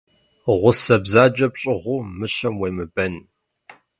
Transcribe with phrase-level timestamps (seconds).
[0.61, 3.13] Гъусэ бзаджэ пщӏыгъуу мыщэм уемыбэн.